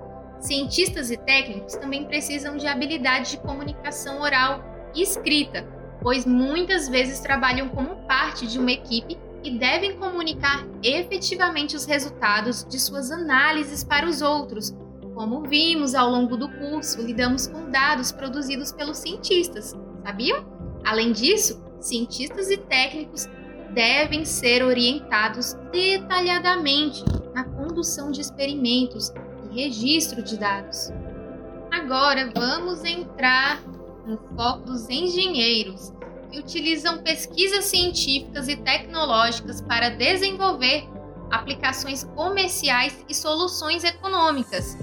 Cientistas 0.40 1.10
e 1.10 1.16
técnicos 1.16 1.76
também 1.76 2.04
precisam 2.04 2.56
de 2.56 2.66
habilidade 2.66 3.32
de 3.32 3.38
comunicação 3.38 4.20
oral 4.20 4.62
e 4.94 5.02
escrita, 5.02 5.66
pois 6.04 6.26
muitas 6.26 6.86
vezes 6.86 7.18
trabalham 7.18 7.70
como 7.70 7.96
parte 8.06 8.46
de 8.46 8.58
uma 8.58 8.70
equipe 8.70 9.18
e 9.42 9.58
devem 9.58 9.96
comunicar 9.96 10.62
efetivamente 10.82 11.74
os 11.74 11.86
resultados 11.86 12.62
de 12.68 12.78
suas 12.78 13.10
análises 13.10 13.82
para 13.82 14.06
os 14.06 14.20
outros. 14.20 14.76
Como 15.14 15.48
vimos 15.48 15.94
ao 15.94 16.10
longo 16.10 16.36
do 16.36 16.46
curso, 16.48 17.00
lidamos 17.00 17.46
com 17.46 17.70
dados 17.70 18.12
produzidos 18.12 18.70
pelos 18.70 18.98
cientistas, 18.98 19.74
sabiam? 20.04 20.44
Além 20.84 21.10
disso, 21.10 21.64
cientistas 21.80 22.50
e 22.50 22.58
técnicos 22.58 23.26
devem 23.72 24.26
ser 24.26 24.62
orientados 24.62 25.54
detalhadamente 25.72 27.02
na 27.34 27.44
condução 27.44 28.10
de 28.10 28.20
experimentos 28.20 29.10
e 29.50 29.54
registro 29.54 30.22
de 30.22 30.38
dados. 30.38 30.90
Agora 31.70 32.30
vamos 32.34 32.84
entrar 32.84 33.62
no 34.06 34.18
foco 34.36 34.66
dos 34.66 34.88
engenheiros, 34.88 35.92
que 36.30 36.38
utilizam 36.38 36.98
pesquisas 36.98 37.64
científicas 37.66 38.48
e 38.48 38.56
tecnológicas 38.56 39.60
para 39.60 39.88
desenvolver 39.90 40.88
aplicações 41.30 42.04
comerciais 42.04 43.04
e 43.08 43.14
soluções 43.14 43.84
econômicas. 43.84 44.76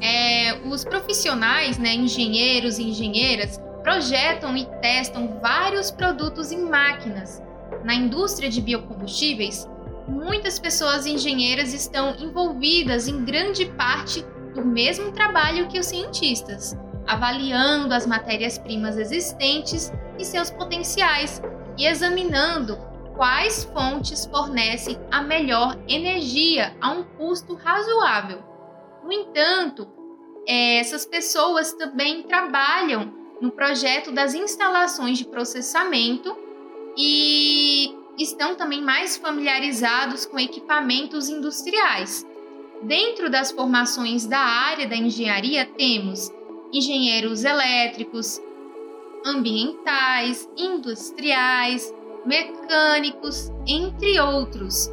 É, 0.00 0.60
os 0.66 0.84
profissionais, 0.84 1.78
né, 1.78 1.94
engenheiros 1.94 2.78
e 2.78 2.84
engenheiras, 2.84 3.58
projetam 3.82 4.56
e 4.56 4.64
testam 4.80 5.38
vários 5.40 5.90
produtos 5.90 6.52
em 6.52 6.62
máquinas. 6.62 7.42
Na 7.84 7.94
indústria 7.94 8.50
de 8.50 8.60
biocombustíveis, 8.60 9.68
muitas 10.06 10.58
pessoas 10.58 11.06
engenheiras 11.06 11.72
estão 11.72 12.16
envolvidas 12.18 13.08
em 13.08 13.24
grande 13.24 13.66
parte 13.66 14.24
do 14.54 14.64
mesmo 14.64 15.12
trabalho 15.12 15.68
que 15.68 15.78
os 15.78 15.86
cientistas 15.86 16.76
avaliando 17.10 17.92
as 17.92 18.06
matérias-primas 18.06 18.96
existentes 18.96 19.92
e 20.16 20.24
seus 20.24 20.48
potenciais 20.48 21.42
e 21.76 21.84
examinando 21.84 22.78
quais 23.16 23.64
fontes 23.64 24.26
fornecem 24.26 24.96
a 25.10 25.20
melhor 25.20 25.76
energia 25.88 26.72
a 26.80 26.92
um 26.92 27.02
custo 27.02 27.56
razoável. 27.56 28.44
No 29.02 29.12
entanto, 29.12 29.88
essas 30.46 31.04
pessoas 31.04 31.72
também 31.72 32.22
trabalham 32.22 33.12
no 33.40 33.50
projeto 33.50 34.12
das 34.12 34.32
instalações 34.32 35.18
de 35.18 35.24
processamento 35.24 36.36
e 36.96 37.92
estão 38.16 38.54
também 38.54 38.80
mais 38.80 39.16
familiarizados 39.16 40.26
com 40.26 40.38
equipamentos 40.38 41.28
industriais. 41.28 42.24
Dentro 42.84 43.28
das 43.28 43.50
formações 43.50 44.26
da 44.26 44.38
área 44.38 44.86
da 44.86 44.94
engenharia, 44.94 45.66
temos 45.66 46.30
engenheiros 46.72 47.44
elétricos, 47.44 48.40
ambientais, 49.24 50.48
industriais, 50.56 51.92
mecânicos, 52.24 53.50
entre 53.66 54.20
outros. 54.20 54.90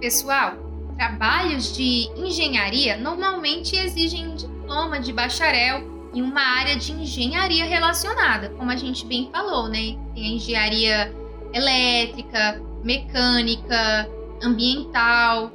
Pessoal, 0.00 0.54
trabalhos 0.96 1.74
de 1.74 2.08
engenharia 2.16 2.96
normalmente 2.96 3.76
exigem 3.76 4.28
um 4.28 4.34
diploma 4.34 5.00
de 5.00 5.12
bacharel 5.12 5.82
em 6.12 6.22
uma 6.22 6.40
área 6.40 6.76
de 6.76 6.92
engenharia 6.92 7.64
relacionada, 7.64 8.50
como 8.50 8.70
a 8.70 8.76
gente 8.76 9.04
bem 9.06 9.28
falou, 9.30 9.68
né? 9.68 9.96
Tem 10.14 10.24
a 10.24 10.34
engenharia 10.34 11.14
elétrica, 11.52 12.62
mecânica, 12.82 14.08
ambiental. 14.42 15.52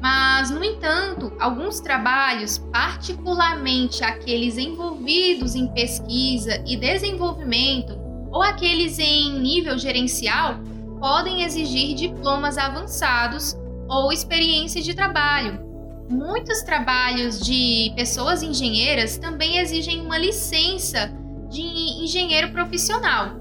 Mas, 0.00 0.50
no 0.50 0.62
entanto, 0.62 1.32
alguns 1.40 1.80
trabalhos, 1.80 2.58
particularmente 2.58 4.04
aqueles 4.04 4.56
envolvidos 4.56 5.54
em 5.54 5.66
pesquisa 5.68 6.62
e 6.66 6.76
desenvolvimento 6.76 7.98
ou 8.30 8.42
aqueles 8.42 8.98
em 8.98 9.40
nível 9.40 9.76
gerencial, 9.78 10.60
podem 11.00 11.42
exigir 11.42 11.94
diplomas 11.94 12.58
avançados 12.58 13.56
ou 13.88 14.12
experiência 14.12 14.80
de 14.82 14.94
trabalho. 14.94 15.66
Muitos 16.08 16.62
trabalhos 16.62 17.40
de 17.40 17.92
pessoas 17.94 18.42
engenheiras 18.42 19.18
também 19.18 19.58
exigem 19.58 20.00
uma 20.00 20.16
licença 20.16 21.12
de 21.50 21.60
engenheiro 21.60 22.50
profissional, 22.50 23.32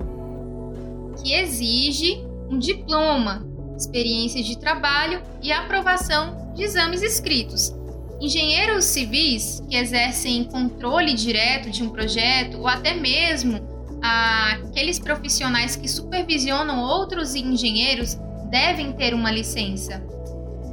que 1.22 1.34
exige 1.34 2.26
um 2.50 2.58
diploma, 2.58 3.47
experiência 3.78 4.44
de 4.44 4.58
trabalho 4.58 5.22
e 5.42 5.52
aprovação 5.52 6.52
de 6.56 6.64
exames 6.64 7.02
escritos. 7.02 7.74
Engenheiros 8.20 8.86
civis 8.86 9.64
que 9.70 9.76
exercem 9.76 10.44
controle 10.46 11.14
direto 11.14 11.70
de 11.70 11.84
um 11.84 11.90
projeto 11.90 12.58
ou 12.58 12.68
até 12.68 12.96
mesmo 12.96 13.62
aqueles 14.02 15.00
profissionais 15.00 15.76
que 15.76 15.88
supervisionam 15.88 16.82
outros 16.82 17.36
engenheiros 17.36 18.18
devem 18.50 18.94
ter 18.94 19.14
uma 19.14 19.32
licença. 19.32 20.04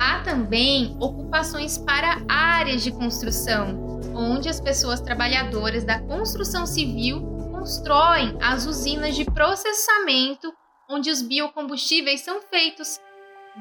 Há 0.01 0.21
também 0.21 0.97
ocupações 0.99 1.79
para 1.79 2.23
áreas 2.29 2.83
de 2.83 2.91
construção, 2.91 4.01
onde 4.15 4.49
as 4.49 4.61
pessoas 4.61 5.01
trabalhadoras 5.01 5.85
da 5.85 6.01
construção 6.01 6.67
civil 6.67 7.21
constroem 7.53 8.37
as 8.41 8.67
usinas 8.67 9.15
de 9.15 9.25
processamento 9.25 10.53
onde 10.88 11.11
os 11.11 11.23
biocombustíveis 11.23 12.21
são 12.21 12.41
feitos. 12.43 13.00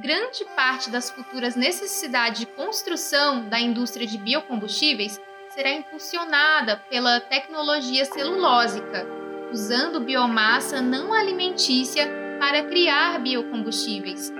Grande 0.02 0.44
parte 0.56 0.90
das 0.90 1.12
futuras 1.12 1.56
necessidades 1.56 2.40
de 2.40 2.46
construção 2.48 3.48
da 3.48 3.60
indústria 3.60 4.08
de 4.08 4.18
biocombustíveis 4.18 5.22
será 5.50 5.72
impulsionada 5.72 6.78
pela 6.90 7.20
tecnologia 7.20 8.06
celulósica, 8.06 9.06
usando 9.52 10.00
biomassa 10.00 10.82
não 10.82 11.14
alimentícia 11.14 12.10
para 12.40 12.64
criar 12.64 13.20
biocombustíveis. 13.20 14.34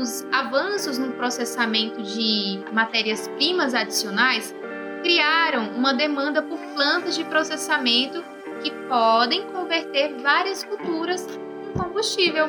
Os 0.00 0.24
avanços 0.32 0.96
no 0.96 1.12
processamento 1.12 2.02
de 2.02 2.64
matérias-primas 2.72 3.74
adicionais 3.74 4.54
criaram 5.02 5.70
uma 5.76 5.92
demanda 5.92 6.42
por 6.42 6.58
plantas 6.74 7.14
de 7.14 7.24
processamento 7.24 8.24
que 8.62 8.70
podem 8.88 9.46
converter 9.52 10.16
várias 10.20 10.64
culturas 10.64 11.26
combustível. 11.68 12.46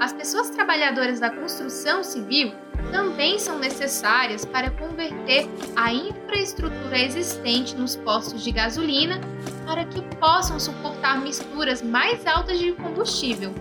As 0.00 0.12
pessoas 0.12 0.50
trabalhadoras 0.50 1.20
da 1.20 1.30
construção 1.30 2.02
civil 2.02 2.52
também 2.90 3.38
são 3.38 3.58
necessárias 3.58 4.44
para 4.44 4.70
converter 4.70 5.48
a 5.76 5.92
infraestrutura 5.92 6.98
existente 6.98 7.76
nos 7.76 7.94
postos 7.94 8.42
de 8.42 8.50
gasolina 8.50 9.20
para 9.64 9.84
que 9.84 10.02
possam 10.16 10.58
suportar 10.58 11.20
misturas 11.20 11.82
mais 11.82 12.26
altas 12.26 12.58
de 12.58 12.72
combustível. 12.72 13.54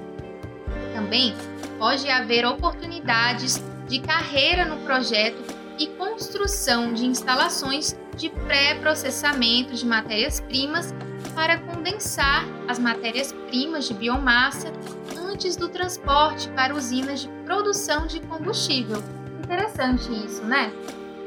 Também 0.96 1.36
pode 1.78 2.10
haver 2.10 2.46
oportunidades 2.46 3.62
de 3.88 4.00
carreira 4.00 4.66
no 4.66 4.78
projeto 4.78 5.42
e 5.78 5.88
construção 5.88 6.94
de 6.94 7.06
instalações 7.06 7.96
de 8.16 8.30
pré-processamento 8.30 9.74
de 9.74 9.86
matérias-primas 9.86 10.94
para 11.32 11.58
condensar 11.60 12.46
as 12.68 12.80
matérias-primas 12.80 13.88
de 13.88 13.94
biomassa 13.94 14.72
antes 15.18 15.56
do 15.56 15.70
transporte 15.70 16.50
para 16.50 16.76
usinas 16.76 17.22
de 17.22 17.30
produção 17.46 18.08
de 18.08 18.20
combustível. 18.22 19.02
Interessante 19.44 20.10
isso, 20.26 20.44
né? 20.44 20.72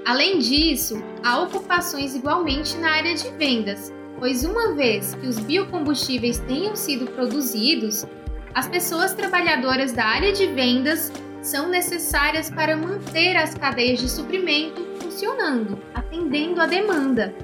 Além 0.07 0.39
disso, 0.39 1.03
há 1.23 1.41
ocupações 1.41 2.15
igualmente 2.15 2.77
na 2.77 2.93
área 2.93 3.15
de 3.15 3.29
vendas, 3.31 3.93
pois 4.19 4.45
uma 4.45 4.75
vez 4.75 5.15
que 5.15 5.27
os 5.27 5.39
biocombustíveis 5.39 6.39
tenham 6.41 6.77
sido 6.77 7.07
produzidos, 7.07 8.07
as 8.55 8.69
pessoas 8.69 9.15
trabalhadoras 9.15 9.93
da 9.93 10.05
área 10.05 10.33
de 10.33 10.47
vendas 10.47 11.11
são 11.43 11.69
necessárias 11.69 12.51
para 12.51 12.77
manter 12.77 13.37
as 13.37 13.55
cadeias 13.55 13.99
de 13.99 14.09
suprimento 14.09 14.83
funcionando, 15.01 15.79
atendendo 15.93 16.61
à 16.61 16.67
demanda. 16.67 17.35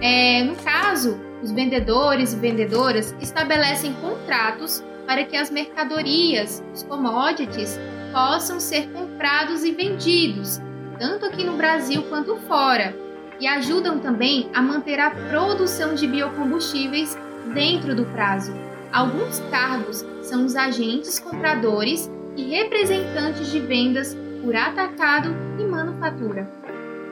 É, 0.00 0.44
no 0.44 0.56
caso, 0.56 1.18
os 1.42 1.50
vendedores 1.50 2.32
e 2.32 2.36
vendedoras 2.36 3.14
estabelecem 3.20 3.92
contratos 3.94 4.82
para 5.06 5.24
que 5.24 5.36
as 5.36 5.50
mercadorias, 5.50 6.62
os 6.72 6.82
commodities, 6.84 7.78
possam 8.12 8.60
ser 8.60 8.88
comprados 8.92 9.64
e 9.64 9.72
vendidos, 9.72 10.60
tanto 10.98 11.26
aqui 11.26 11.42
no 11.42 11.56
Brasil 11.56 12.02
quanto 12.04 12.36
fora, 12.46 12.94
e 13.40 13.46
ajudam 13.46 13.98
também 13.98 14.48
a 14.54 14.62
manter 14.62 15.00
a 15.00 15.10
produção 15.10 15.94
de 15.94 16.06
biocombustíveis 16.06 17.18
dentro 17.52 17.94
do 17.94 18.04
prazo. 18.06 18.52
Alguns 18.92 19.40
cargos 19.50 20.04
são 20.22 20.44
os 20.44 20.54
agentes 20.54 21.18
compradores 21.18 22.10
e 22.36 22.44
representantes 22.44 23.50
de 23.50 23.58
vendas 23.58 24.16
por 24.42 24.54
atacado 24.54 25.34
e 25.58 25.64
manufatura. 25.64 26.48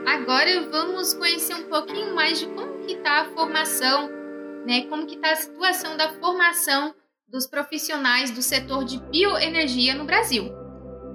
Agora 0.06 0.68
vamos 0.70 1.14
conhecer 1.14 1.54
um 1.54 1.64
pouquinho 1.64 2.14
mais 2.14 2.38
de 2.38 2.46
como 2.46 2.84
está 2.86 3.22
a 3.22 3.24
formação, 3.26 4.19
né? 4.66 4.82
Como 4.82 5.06
que 5.06 5.14
está 5.14 5.32
a 5.32 5.36
situação 5.36 5.96
da 5.96 6.10
formação 6.14 6.94
dos 7.30 7.46
profissionais 7.46 8.30
do 8.30 8.42
setor 8.42 8.84
de 8.84 8.98
bioenergia 9.04 9.94
no 9.94 10.04
Brasil. 10.04 10.52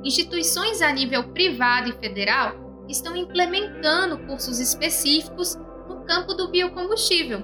Instituições 0.03 0.81
a 0.81 0.91
nível 0.91 1.31
privado 1.33 1.89
e 1.89 1.99
federal 1.99 2.85
estão 2.87 3.15
implementando 3.17 4.19
cursos 4.19 4.59
específicos 4.59 5.55
no 5.89 6.05
campo 6.05 6.33
do 6.33 6.49
biocombustível. 6.49 7.39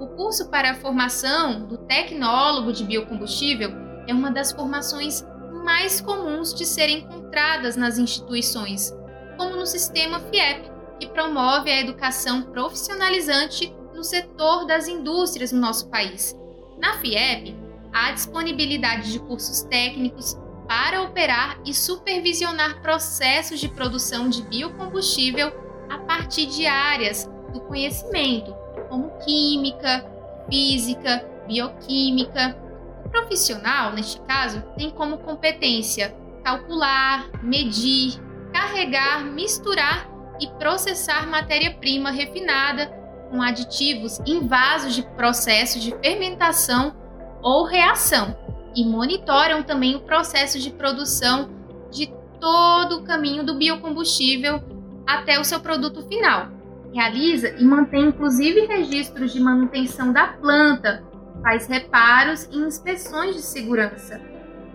O 0.00 0.08
curso 0.16 0.50
para 0.50 0.72
a 0.72 0.74
formação 0.74 1.66
do 1.66 1.78
tecnólogo 1.78 2.72
de 2.72 2.84
biocombustível 2.84 3.70
é 4.06 4.12
uma 4.12 4.30
das 4.30 4.50
formações 4.50 5.24
mais 5.64 6.00
comuns 6.00 6.54
de 6.54 6.64
serem 6.64 7.00
encontradas 7.00 7.76
nas 7.76 7.98
instituições, 7.98 8.92
como 9.36 9.56
no 9.56 9.66
sistema 9.66 10.18
FIEP, 10.18 10.70
que 10.98 11.08
promove 11.08 11.70
a 11.70 11.80
educação 11.80 12.42
profissionalizante 12.42 13.72
no 13.98 14.04
setor 14.04 14.64
das 14.64 14.86
indústrias 14.86 15.50
no 15.50 15.60
nosso 15.60 15.90
país. 15.90 16.34
Na 16.78 16.94
FIEP, 16.98 17.56
há 17.92 18.12
disponibilidade 18.12 19.10
de 19.12 19.18
cursos 19.18 19.62
técnicos 19.62 20.38
para 20.68 21.02
operar 21.02 21.58
e 21.66 21.74
supervisionar 21.74 22.80
processos 22.80 23.58
de 23.58 23.68
produção 23.68 24.28
de 24.28 24.42
biocombustível 24.42 25.52
a 25.90 25.98
partir 25.98 26.46
de 26.46 26.64
áreas 26.64 27.28
do 27.52 27.60
conhecimento, 27.62 28.54
como 28.88 29.18
química, 29.18 30.06
física, 30.48 31.26
bioquímica. 31.48 32.56
O 33.04 33.08
profissional, 33.08 33.92
neste 33.92 34.20
caso, 34.20 34.62
tem 34.76 34.90
como 34.90 35.18
competência 35.18 36.14
calcular, 36.44 37.28
medir, 37.42 38.12
carregar, 38.52 39.24
misturar 39.24 40.08
e 40.40 40.46
processar 40.52 41.26
matéria-prima 41.26 42.10
refinada 42.10 43.07
com 43.30 43.42
aditivos 43.42 44.20
em 44.26 44.46
vasos 44.46 44.94
de 44.94 45.02
processo 45.02 45.78
de 45.78 45.94
fermentação 46.02 46.94
ou 47.42 47.64
reação 47.64 48.36
e 48.74 48.84
monitoram 48.84 49.62
também 49.62 49.96
o 49.96 50.00
processo 50.00 50.58
de 50.58 50.70
produção 50.70 51.50
de 51.90 52.12
todo 52.40 52.98
o 52.98 53.02
caminho 53.02 53.44
do 53.44 53.56
biocombustível 53.56 54.62
até 55.06 55.38
o 55.38 55.44
seu 55.44 55.60
produto 55.60 56.02
final. 56.06 56.48
Realiza 56.92 57.50
e 57.58 57.64
mantém 57.64 58.06
inclusive 58.06 58.66
registros 58.66 59.32
de 59.32 59.40
manutenção 59.40 60.12
da 60.12 60.28
planta, 60.28 61.04
faz 61.42 61.66
reparos 61.66 62.44
e 62.50 62.56
inspeções 62.56 63.34
de 63.34 63.42
segurança. 63.42 64.20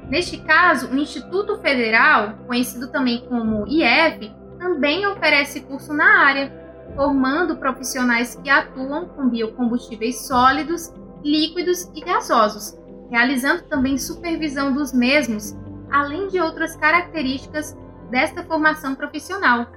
Neste 0.10 0.38
caso, 0.38 0.90
o 0.90 0.98
Instituto 0.98 1.58
Federal, 1.60 2.36
conhecido 2.46 2.92
também 2.92 3.26
como 3.28 3.66
IF, 3.68 4.32
também 4.60 5.06
oferece 5.08 5.62
curso 5.62 5.94
na 5.94 6.26
área, 6.26 6.63
formando 6.96 7.58
profissionais 7.58 8.36
que 8.36 8.50
atuam 8.50 9.08
com 9.10 9.30
biocombustíveis 9.30 10.28
sólidos 10.28 10.94
líquidos 11.24 11.90
e 11.96 12.02
gasosos, 12.02 12.78
realizando 13.10 13.64
também 13.64 13.98
supervisão 13.98 14.74
dos 14.74 14.92
mesmos, 14.92 15.56
além 15.90 16.28
de 16.28 16.40
outras 16.40 16.76
características 16.76 17.78
desta 18.10 18.44
formação 18.44 18.94
profissional. 18.94 19.68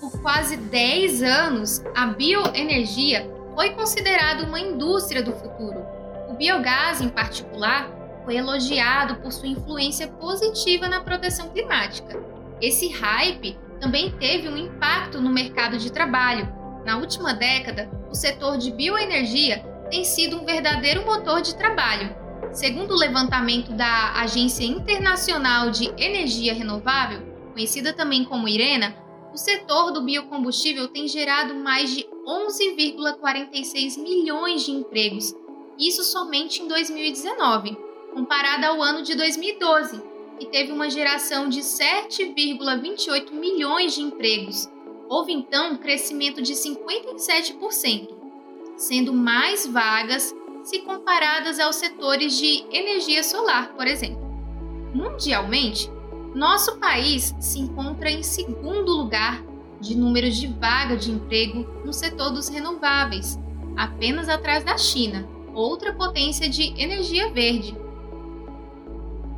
Por 0.00 0.22
quase 0.22 0.56
10 0.56 1.22
anos, 1.22 1.82
a 1.94 2.06
bioenergia 2.06 3.28
foi 3.54 3.70
considerada 3.70 4.44
uma 4.44 4.60
indústria 4.60 5.22
do 5.22 5.32
futuro. 5.32 5.84
O 6.28 6.34
biogás, 6.34 7.00
em 7.00 7.08
particular, 7.08 7.90
foi 8.24 8.36
elogiado 8.36 9.16
por 9.16 9.32
sua 9.32 9.48
influência 9.48 10.06
positiva 10.06 10.86
na 10.86 11.00
proteção 11.00 11.48
climática. 11.48 12.22
Esse 12.60 12.88
hype 12.88 13.58
também 13.80 14.10
teve 14.18 14.48
um 14.48 14.56
impacto 14.56 15.20
no 15.20 15.30
mercado 15.30 15.78
de 15.78 15.92
trabalho, 15.92 16.56
Na 16.84 16.96
última 16.96 17.34
década, 17.34 17.90
o 18.10 18.14
setor 18.14 18.56
de 18.56 18.70
bioenergia 18.70 19.58
tem 19.90 20.04
sido 20.04 20.38
um 20.38 20.44
verdadeiro 20.44 21.04
motor 21.04 21.42
de 21.42 21.54
trabalho. 21.54 22.16
Segundo 22.50 22.92
o 22.92 22.98
levantamento 22.98 23.72
da 23.72 24.12
Agência 24.14 24.64
Internacional 24.64 25.70
de 25.70 25.92
Energia 25.98 26.54
Renovável, 26.54 27.20
conhecida 27.52 27.92
também 27.92 28.24
como 28.24 28.48
IRENA, 28.48 28.96
o 29.34 29.36
setor 29.36 29.92
do 29.92 30.02
biocombustível 30.02 30.88
tem 30.88 31.06
gerado 31.06 31.54
mais 31.54 31.94
de 31.94 32.06
11,46 32.26 34.02
milhões 34.02 34.64
de 34.64 34.70
empregos, 34.70 35.34
isso 35.78 36.02
somente 36.02 36.62
em 36.62 36.68
2019, 36.68 37.76
comparado 38.14 38.64
ao 38.66 38.82
ano 38.82 39.02
de 39.02 39.14
2012, 39.14 40.02
que 40.38 40.46
teve 40.46 40.72
uma 40.72 40.88
geração 40.88 41.48
de 41.48 41.60
7,28 41.60 43.32
milhões 43.32 43.94
de 43.94 44.02
empregos. 44.02 44.68
Houve 45.08 45.32
então 45.32 45.72
um 45.72 45.76
crescimento 45.76 46.40
de 46.40 46.52
57%, 46.52 48.08
sendo 48.76 49.12
mais 49.12 49.66
vagas 49.66 50.34
se 50.62 50.80
comparadas 50.80 51.58
aos 51.58 51.76
setores 51.76 52.36
de 52.36 52.64
energia 52.70 53.22
solar, 53.22 53.74
por 53.74 53.86
exemplo. 53.86 54.20
Mundialmente, 54.94 55.90
nosso 56.34 56.78
país 56.78 57.34
se 57.40 57.58
encontra 57.58 58.10
em 58.10 58.22
segundo 58.22 58.92
lugar 58.92 59.42
de 59.80 59.96
números 59.96 60.36
de 60.36 60.46
vagas 60.46 61.04
de 61.04 61.10
emprego 61.10 61.66
no 61.84 61.92
setor 61.92 62.30
dos 62.30 62.48
renováveis, 62.48 63.38
apenas 63.76 64.28
atrás 64.28 64.64
da 64.64 64.76
China, 64.76 65.26
outra 65.54 65.94
potência 65.94 66.48
de 66.48 66.74
energia 66.80 67.30
verde. 67.32 67.76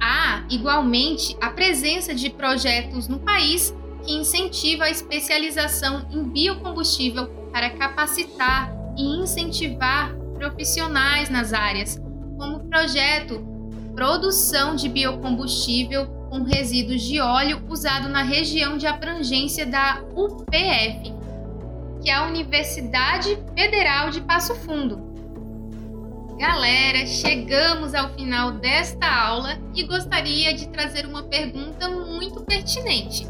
Há, 0.01 0.45
igualmente, 0.49 1.37
a 1.41 1.51
presença 1.51 2.15
de 2.15 2.31
projetos 2.31 3.07
no 3.07 3.19
país 3.19 3.75
que 4.03 4.13
incentiva 4.13 4.85
a 4.85 4.91
especialização 4.91 6.07
em 6.11 6.25
biocombustível 6.25 7.27
para 7.53 7.69
capacitar 7.71 8.73
e 8.97 9.03
incentivar 9.03 10.15
profissionais 10.35 11.29
nas 11.29 11.53
áreas, 11.53 12.01
como 12.39 12.57
o 12.57 12.61
projeto 12.61 13.47
Produção 13.95 14.75
de 14.75 14.89
Biocombustível 14.89 16.07
com 16.31 16.43
Resíduos 16.45 17.03
de 17.03 17.21
Óleo 17.21 17.63
usado 17.69 18.09
na 18.09 18.23
região 18.23 18.79
de 18.79 18.87
abrangência 18.87 19.67
da 19.67 20.03
UPF, 20.15 21.13
que 22.01 22.09
é 22.09 22.15
a 22.15 22.27
Universidade 22.27 23.37
Federal 23.55 24.09
de 24.11 24.23
Passo 24.23 24.55
Fundo. 24.55 25.10
Galera, 26.41 27.05
chegamos 27.05 27.95
ao 27.95 28.15
final 28.15 28.53
desta 28.53 29.07
aula 29.07 29.59
e 29.75 29.83
gostaria 29.83 30.55
de 30.55 30.69
trazer 30.69 31.05
uma 31.05 31.25
pergunta 31.25 31.87
muito 31.91 32.41
pertinente. 32.41 33.29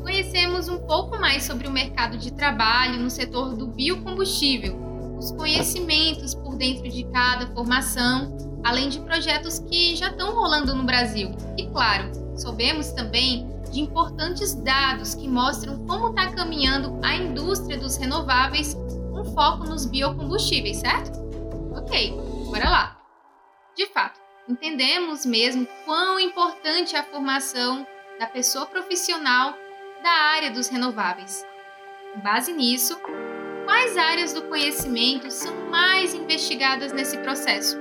Conhecemos 0.00 0.66
um 0.66 0.78
pouco 0.78 1.20
mais 1.20 1.42
sobre 1.42 1.68
o 1.68 1.70
mercado 1.70 2.16
de 2.16 2.32
trabalho 2.32 2.98
no 2.98 3.10
setor 3.10 3.54
do 3.54 3.66
biocombustível, 3.66 4.74
os 5.18 5.32
conhecimentos 5.32 6.34
por 6.34 6.56
dentro 6.56 6.88
de 6.88 7.04
cada 7.04 7.46
formação, 7.48 8.34
além 8.64 8.88
de 8.88 9.00
projetos 9.00 9.58
que 9.58 9.94
já 9.94 10.08
estão 10.08 10.34
rolando 10.34 10.74
no 10.74 10.84
Brasil. 10.84 11.36
E 11.58 11.66
claro, 11.66 12.10
soubemos 12.38 12.90
também 12.92 13.46
de 13.70 13.80
importantes 13.80 14.54
dados 14.54 15.14
que 15.14 15.28
mostram 15.28 15.84
como 15.86 16.08
está 16.08 16.32
caminhando 16.32 16.98
a 17.02 17.16
indústria 17.16 17.76
dos 17.76 17.98
renováveis 17.98 18.72
com 19.12 19.26
foco 19.34 19.64
nos 19.64 19.84
biocombustíveis, 19.84 20.78
certo? 20.78 21.20
Ok, 21.76 22.35
Bora 22.56 22.70
lá! 22.70 22.96
De 23.76 23.84
fato, 23.84 24.18
entendemos 24.48 25.26
mesmo 25.26 25.68
quão 25.84 26.18
importante 26.18 26.96
é 26.96 27.00
a 27.00 27.04
formação 27.04 27.86
da 28.18 28.26
pessoa 28.26 28.64
profissional 28.64 29.54
da 30.02 30.08
área 30.08 30.50
dos 30.50 30.68
renováveis. 30.68 31.46
Com 32.14 32.20
base 32.20 32.54
nisso, 32.54 32.98
quais 33.66 33.98
áreas 33.98 34.32
do 34.32 34.40
conhecimento 34.44 35.30
são 35.30 35.54
mais 35.68 36.14
investigadas 36.14 36.92
nesse 36.94 37.18
processo? 37.18 37.76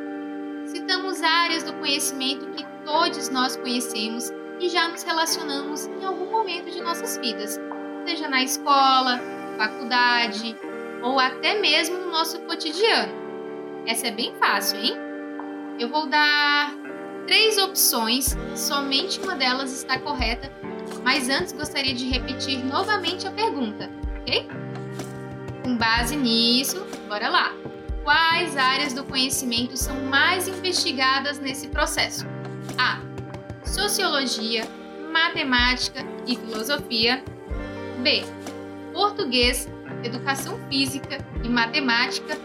Citamos 0.65 1.23
áreas 1.23 1.63
do 1.63 1.71
conhecimento 1.75 2.51
que 2.51 2.65
todos 2.83 3.29
nós 3.29 3.55
conhecemos 3.55 4.29
e 4.59 4.67
já 4.67 4.89
nos 4.89 5.03
relacionamos 5.03 5.85
em 5.85 6.03
algum 6.03 6.29
momento 6.29 6.69
de 6.69 6.81
nossas 6.81 7.15
vidas, 7.17 7.57
seja 8.05 8.27
na 8.27 8.43
escola, 8.43 9.21
faculdade 9.57 10.53
ou 11.01 11.17
até 11.17 11.57
mesmo 11.61 11.97
no 11.97 12.11
nosso 12.11 12.41
cotidiano. 12.41 13.24
Essa 13.87 14.07
é 14.07 14.11
bem 14.11 14.33
fácil, 14.39 14.79
hein? 14.79 14.97
Eu 15.79 15.89
vou 15.89 16.07
dar 16.07 16.73
três 17.27 17.57
opções, 17.57 18.35
somente 18.55 19.19
uma 19.19 19.35
delas 19.35 19.71
está 19.71 19.99
correta, 19.99 20.51
mas 21.03 21.29
antes 21.29 21.53
gostaria 21.53 21.93
de 21.93 22.09
repetir 22.09 22.63
novamente 22.65 23.27
a 23.27 23.31
pergunta, 23.31 23.89
ok? 24.21 24.47
Com 25.63 25.77
base 25.77 26.15
nisso, 26.15 26.85
bora 27.07 27.29
lá! 27.29 27.53
Quais 28.03 28.55
áreas 28.55 28.93
do 28.93 29.03
conhecimento 29.03 29.75
são 29.75 29.95
mais 30.03 30.47
investigadas 30.47 31.39
nesse 31.39 31.67
processo? 31.67 32.25
A. 32.77 32.99
Sociologia, 33.63 34.63
matemática 35.11 36.05
e 36.27 36.35
filosofia. 36.35 37.23
B. 38.03 38.23
Português, 38.93 39.67
educação 40.03 40.59
física 40.69 41.17
e 41.43 41.49
matemática. 41.49 42.37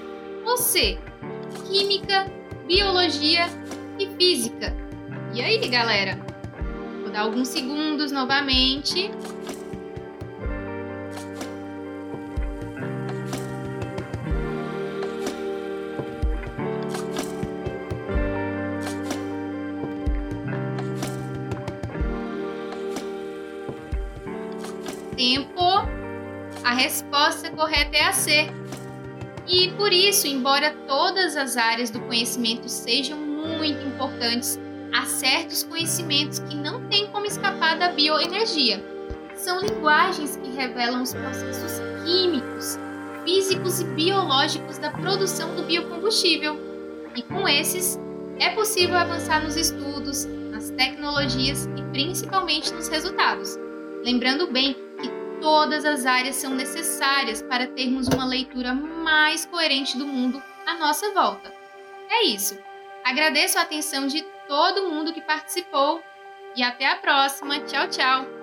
Ou 0.45 0.57
C 0.57 0.99
química, 1.71 2.27
biologia 2.67 3.47
e 3.99 4.07
física. 4.17 4.75
E 5.33 5.41
aí, 5.41 5.69
galera? 5.69 6.19
Vou 7.03 7.11
dar 7.11 7.21
alguns 7.21 7.49
segundos 7.49 8.11
novamente. 8.11 9.11
Tempo. 25.17 25.61
A 26.65 26.73
resposta 26.73 27.51
correta 27.51 27.97
é 27.97 28.05
a 28.05 28.13
C. 28.13 28.60
E 29.51 29.69
por 29.73 29.93
isso, 29.93 30.29
embora 30.29 30.73
todas 30.87 31.37
as 31.37 31.57
áreas 31.57 31.91
do 31.91 32.01
conhecimento 32.03 32.69
sejam 32.69 33.19
muito 33.19 33.85
importantes, 33.85 34.61
há 34.95 35.05
certos 35.07 35.65
conhecimentos 35.65 36.39
que 36.39 36.55
não 36.55 36.87
têm 36.89 37.09
como 37.09 37.27
escapar 37.27 37.77
da 37.77 37.89
bioenergia. 37.89 38.81
São 39.35 39.61
linguagens 39.61 40.37
que 40.37 40.51
revelam 40.53 41.03
os 41.03 41.13
processos 41.13 41.81
químicos, 42.05 42.79
físicos 43.25 43.81
e 43.81 43.85
biológicos 43.85 44.79
da 44.79 44.93
produção 44.93 45.57
do 45.57 45.65
biocombustível. 45.65 46.57
E 47.17 47.23
com 47.23 47.49
esses, 47.49 47.99
é 48.39 48.51
possível 48.51 48.97
avançar 48.97 49.43
nos 49.43 49.57
estudos, 49.57 50.27
nas 50.53 50.71
tecnologias 50.71 51.69
e 51.77 51.83
principalmente 51.91 52.73
nos 52.73 52.87
resultados. 52.87 53.59
Lembrando 54.05 54.47
bem 54.47 54.77
todas 55.41 55.85
as 55.85 56.07
áreas 56.07 56.37
são 56.37 56.55
necessárias 56.55 57.43
para 57.43 57.67
termos 57.67 58.09
uma 58.09 58.25
leitura 58.25 58.75
mais 58.75 59.45
coerente 59.45 59.97
do 59.97 60.07
mundo 60.07 60.43
à 60.67 60.75
nossa 60.75 61.13
volta. 61.13 61.53
É 62.09 62.25
isso. 62.25 62.59
Agradeço 63.05 63.59
a 63.59 63.63
atenção 63.63 64.07
de 64.07 64.23
todo 64.47 64.89
mundo 64.89 65.13
que 65.13 65.21
participou 65.21 66.03
e 66.55 66.63
até 66.63 66.87
a 66.87 66.97
próxima. 66.97 67.61
Tchau, 67.61 67.89
tchau! 67.89 68.40